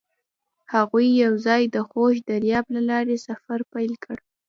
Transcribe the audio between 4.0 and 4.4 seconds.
کړ.